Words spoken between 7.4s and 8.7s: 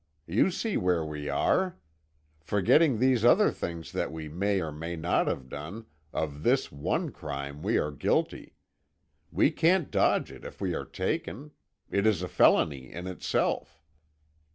we are guilty.